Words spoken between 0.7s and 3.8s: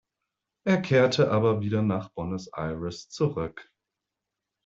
kehrte aber wieder nach Buenos Aires zurück.